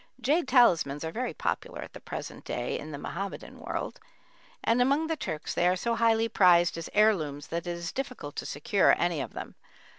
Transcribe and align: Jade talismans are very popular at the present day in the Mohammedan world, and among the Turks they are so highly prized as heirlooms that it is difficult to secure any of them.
Jade 0.19 0.47
talismans 0.47 1.03
are 1.03 1.11
very 1.11 1.35
popular 1.35 1.79
at 1.83 1.93
the 1.93 1.99
present 1.99 2.43
day 2.43 2.79
in 2.79 2.89
the 2.89 2.97
Mohammedan 2.97 3.59
world, 3.59 3.99
and 4.63 4.81
among 4.81 5.05
the 5.05 5.15
Turks 5.15 5.53
they 5.53 5.67
are 5.67 5.75
so 5.75 5.93
highly 5.93 6.27
prized 6.27 6.75
as 6.75 6.89
heirlooms 6.95 7.49
that 7.49 7.67
it 7.67 7.77
is 7.77 7.91
difficult 7.91 8.35
to 8.37 8.47
secure 8.47 8.95
any 8.99 9.21
of 9.21 9.33
them. 9.33 9.53